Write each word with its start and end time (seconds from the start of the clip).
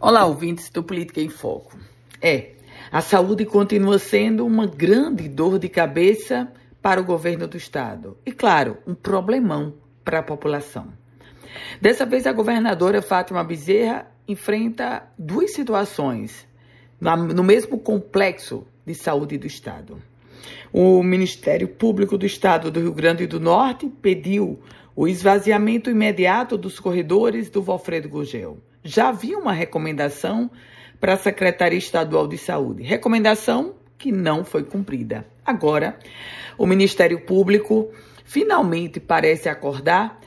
Olá, 0.00 0.24
ouvintes 0.24 0.70
do 0.70 0.80
Política 0.80 1.20
em 1.20 1.28
Foco. 1.28 1.76
É, 2.22 2.52
a 2.88 3.00
saúde 3.00 3.44
continua 3.44 3.98
sendo 3.98 4.46
uma 4.46 4.64
grande 4.64 5.28
dor 5.28 5.58
de 5.58 5.68
cabeça 5.68 6.52
para 6.80 7.00
o 7.00 7.04
governo 7.04 7.48
do 7.48 7.56
estado 7.56 8.16
e, 8.24 8.30
claro, 8.30 8.78
um 8.86 8.94
problemão 8.94 9.74
para 10.04 10.20
a 10.20 10.22
população. 10.22 10.92
Dessa 11.80 12.06
vez, 12.06 12.28
a 12.28 12.32
governadora 12.32 13.02
Fátima 13.02 13.42
Bezerra 13.42 14.08
enfrenta 14.28 15.02
duas 15.18 15.52
situações 15.52 16.46
no 17.34 17.42
mesmo 17.42 17.76
complexo 17.76 18.64
de 18.86 18.94
saúde 18.94 19.36
do 19.36 19.48
estado. 19.48 20.00
O 20.72 21.02
Ministério 21.02 21.66
Público 21.66 22.16
do 22.16 22.24
Estado 22.24 22.70
do 22.70 22.78
Rio 22.78 22.94
Grande 22.94 23.26
do 23.26 23.40
Norte 23.40 23.88
pediu 24.00 24.60
o 24.94 25.08
esvaziamento 25.08 25.90
imediato 25.90 26.56
dos 26.56 26.78
corredores 26.78 27.50
do 27.50 27.60
Valfredo 27.60 28.08
Gugel 28.08 28.58
já 28.88 29.08
havia 29.08 29.38
uma 29.38 29.52
recomendação 29.52 30.50
para 30.98 31.12
a 31.12 31.18
Secretaria 31.18 31.78
Estadual 31.78 32.26
de 32.26 32.38
Saúde. 32.38 32.82
Recomendação 32.82 33.74
que 33.98 34.10
não 34.10 34.44
foi 34.44 34.64
cumprida. 34.64 35.26
Agora, 35.44 35.98
o 36.56 36.66
Ministério 36.66 37.20
Público 37.20 37.90
finalmente 38.24 38.98
parece 38.98 39.48
acordar 39.48 40.18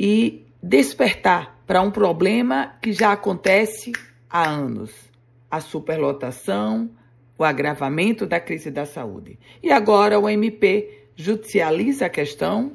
e 0.00 0.46
despertar 0.62 1.58
para 1.66 1.82
um 1.82 1.90
problema 1.90 2.74
que 2.80 2.92
já 2.92 3.12
acontece 3.12 3.92
há 4.30 4.48
anos: 4.48 4.92
a 5.50 5.60
superlotação, 5.60 6.90
o 7.36 7.44
agravamento 7.44 8.24
da 8.24 8.40
crise 8.40 8.70
da 8.70 8.86
saúde. 8.86 9.38
E 9.62 9.70
agora 9.70 10.18
o 10.18 10.26
MP 10.26 11.05
judicializa 11.16 12.06
a 12.06 12.10
questão, 12.10 12.72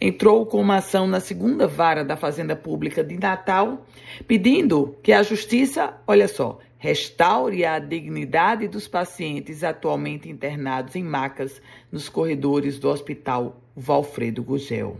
entrou 0.00 0.46
com 0.46 0.60
uma 0.60 0.76
ação 0.76 1.06
na 1.06 1.20
segunda 1.20 1.66
vara 1.66 2.02
da 2.02 2.16
Fazenda 2.16 2.56
Pública 2.56 3.04
de 3.04 3.18
Natal, 3.18 3.84
pedindo 4.26 4.96
que 5.02 5.12
a 5.12 5.22
Justiça, 5.22 5.94
olha 6.06 6.26
só, 6.26 6.58
restaure 6.78 7.64
a 7.64 7.78
dignidade 7.78 8.66
dos 8.66 8.88
pacientes 8.88 9.62
atualmente 9.62 10.28
internados 10.28 10.96
em 10.96 11.02
macas 11.02 11.60
nos 11.92 12.08
corredores 12.08 12.78
do 12.78 12.88
Hospital 12.88 13.60
Valfredo 13.76 14.42
Gugel. 14.42 14.96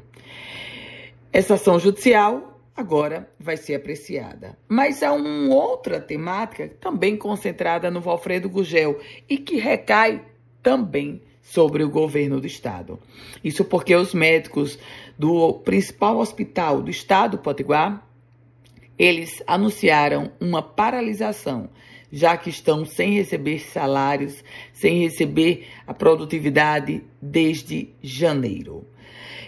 Essa 1.33 1.55
ação 1.55 1.79
judicial 1.79 2.61
agora 2.77 3.29
vai 3.39 3.57
ser 3.57 3.75
apreciada. 3.75 4.57
Mas 4.69 5.03
há 5.03 5.13
uma 5.13 5.55
outra 5.55 6.01
temática 6.01 6.69
também 6.81 7.17
concentrada 7.17 7.91
no 7.91 8.01
Valfredo 8.01 8.49
Gugel 8.49 9.01
e 9.29 9.39
que 9.39 9.57
recai 9.57 10.25
também 10.63 11.23
sobre 11.45 11.85
o 11.85 11.91
governo 11.91 12.41
do 12.41 12.47
estado. 12.47 12.99
Isso 13.45 13.65
porque 13.65 13.95
os 13.95 14.15
médicos 14.15 14.79
do 15.19 15.53
principal 15.53 16.19
hospital 16.19 16.81
do 16.81 16.91
estado, 16.91 17.39
Potiguar, 17.39 18.05
eles 18.99 19.43
anunciaram 19.47 20.33
uma 20.41 20.63
paralisação, 20.63 21.69
já 22.11 22.37
que 22.37 22.49
estão 22.49 22.87
sem 22.87 23.13
receber 23.13 23.59
salários, 23.59 24.43
sem 24.73 25.03
receber 25.03 25.69
a 25.87 25.93
produtividade 25.93 27.05
desde 27.21 27.91
janeiro. 28.03 28.87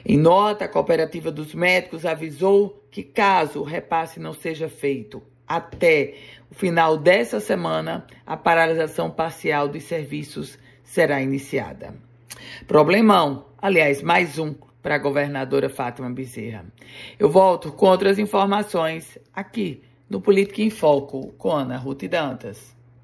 Em 0.04 0.18
nota, 0.18 0.66
a 0.66 0.68
Cooperativa 0.68 1.32
dos 1.32 1.54
Médicos 1.54 2.04
avisou 2.04 2.84
que, 2.90 3.02
caso 3.02 3.60
o 3.60 3.64
repasse 3.64 4.20
não 4.20 4.32
seja 4.32 4.68
feito 4.68 5.22
até 5.48 6.14
o 6.50 6.54
final 6.54 6.96
dessa 6.96 7.40
semana, 7.40 8.06
a 8.26 8.36
paralisação 8.36 9.10
parcial 9.10 9.68
dos 9.68 9.84
serviços 9.84 10.58
será 10.86 11.20
iniciada. 11.20 11.94
Problemão, 12.66 13.46
aliás, 13.60 14.00
mais 14.00 14.38
um 14.38 14.54
para 14.80 14.94
a 14.94 14.98
governadora 14.98 15.68
Fátima 15.68 16.08
Bezerra. 16.08 16.64
Eu 17.18 17.28
volto 17.28 17.72
com 17.72 17.86
outras 17.86 18.18
informações 18.18 19.18
aqui 19.34 19.82
no 20.08 20.20
Política 20.20 20.62
em 20.62 20.70
Foco 20.70 21.34
com 21.36 21.50
Ana 21.50 21.76
Ruth 21.76 22.04
Dantas. 22.04 22.75